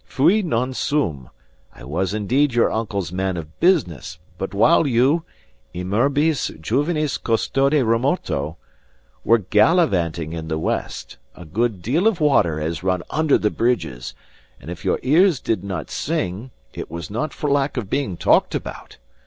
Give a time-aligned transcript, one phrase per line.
[0.07, 1.29] Fui, non sum.
[1.75, 5.25] I was indeed your uncle's man of business; but while you
[5.75, 8.55] (imberbis juvenis custode remoto)
[9.23, 14.15] were gallivanting in the west, a good deal of water has run under the bridges;
[14.59, 18.55] and if your ears did not sing, it was not for lack of being talked
[18.55, 18.97] about.